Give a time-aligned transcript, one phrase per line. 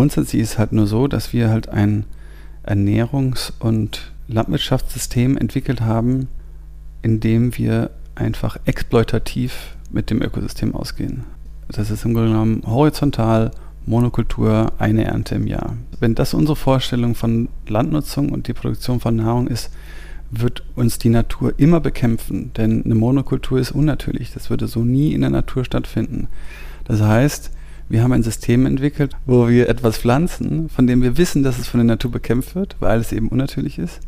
[0.00, 2.06] grundsätzlich ist es halt nur so, dass wir halt ein
[2.64, 6.28] Ernährungs- und Landwirtschaftssystem entwickelt haben,
[7.02, 11.24] in dem wir einfach exploitativ mit dem Ökosystem ausgehen.
[11.68, 13.50] Das ist im Grunde genommen horizontal,
[13.84, 15.76] Monokultur, eine Ernte im Jahr.
[15.98, 19.70] Wenn das unsere Vorstellung von Landnutzung und die Produktion von Nahrung ist,
[20.30, 24.32] wird uns die Natur immer bekämpfen, denn eine Monokultur ist unnatürlich.
[24.32, 26.28] Das würde so nie in der Natur stattfinden.
[26.86, 27.50] Das heißt,
[27.90, 31.66] wir haben ein System entwickelt, wo wir etwas pflanzen, von dem wir wissen, dass es
[31.66, 34.00] von der Natur bekämpft wird, weil es eben unnatürlich ist.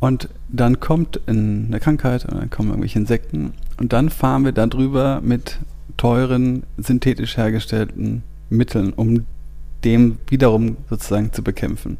[0.00, 5.20] Und dann kommt eine Krankheit und dann kommen irgendwelche Insekten und dann fahren wir darüber
[5.22, 5.60] mit
[5.96, 9.24] teuren, synthetisch hergestellten Mitteln, um
[9.84, 11.98] dem wiederum sozusagen zu bekämpfen.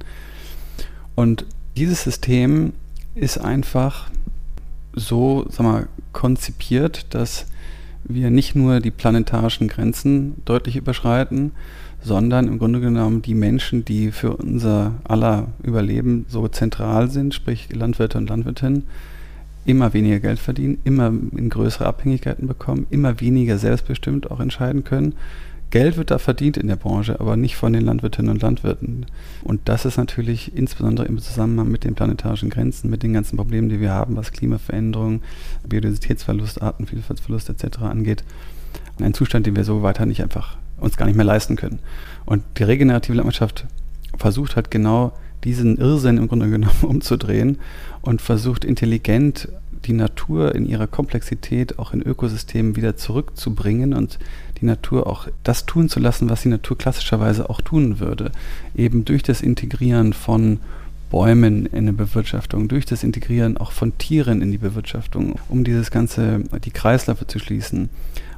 [1.15, 1.47] Und
[1.77, 2.73] dieses System
[3.15, 4.11] ist einfach
[4.93, 7.47] so sag mal, konzipiert, dass
[8.05, 11.53] wir nicht nur die planetarischen Grenzen deutlich überschreiten,
[12.03, 17.75] sondern im Grunde genommen die Menschen, die für unser aller Überleben so zentral sind, sprich
[17.75, 18.85] Landwirte und Landwirtinnen,
[19.65, 25.15] immer weniger Geld verdienen, immer in größere Abhängigkeiten bekommen, immer weniger selbstbestimmt auch entscheiden können
[25.75, 29.07] Geld wird da verdient in der Branche, aber nicht von den Landwirtinnen und Landwirten.
[29.43, 33.69] Und das ist natürlich insbesondere im Zusammenhang mit den planetarischen Grenzen, mit den ganzen Problemen,
[33.69, 35.23] die wir haben, was Klimaveränderung,
[35.69, 37.79] Biodiversitätsverlust, Artenvielfaltsverlust etc.
[37.79, 38.23] angeht,
[39.01, 41.81] ein Zustand, den wir so weiter nicht einfach uns gar nicht mehr leisten können.
[42.25, 43.67] Und die regenerative Landwirtschaft
[44.17, 47.59] versucht halt genau diesen Irrsinn im Grunde genommen umzudrehen
[48.01, 49.49] und versucht intelligent
[49.87, 54.19] die Natur in ihrer Komplexität auch in Ökosystemen wieder zurückzubringen und
[54.61, 58.33] die Natur auch das tun zu lassen, was die Natur klassischerweise auch tun würde.
[58.75, 60.61] Eben durch das Integrieren von
[61.11, 65.91] Bäumen in eine Bewirtschaftung, durch das Integrieren auch von Tieren in die Bewirtschaftung, um dieses
[65.91, 67.89] ganze, die Kreisläufe zu schließen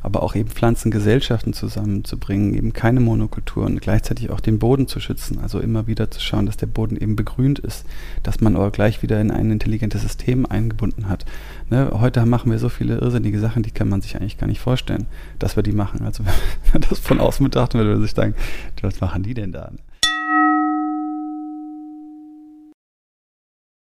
[0.07, 5.59] aber auch eben Pflanzengesellschaften zusammenzubringen, eben keine Monokulturen, gleichzeitig auch den Boden zu schützen, also
[5.59, 7.85] immer wieder zu schauen, dass der Boden eben begrünt ist,
[8.23, 11.27] dass man aber gleich wieder in ein intelligentes System eingebunden hat.
[11.71, 14.61] Ne, heute machen wir so viele irrsinnige Sachen, die kann man sich eigentlich gar nicht
[14.61, 15.06] vorstellen,
[15.41, 16.03] dass wir die machen.
[16.05, 16.25] Also
[16.72, 18.39] wenn man das von außen betrachtet, würde man sich denken,
[18.83, 19.72] was machen die denn da?